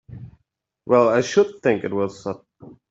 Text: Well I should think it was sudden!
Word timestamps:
Well 0.87 1.09
I 1.09 1.21
should 1.21 1.61
think 1.61 1.83
it 1.83 1.93
was 1.93 2.23
sudden! 2.23 2.41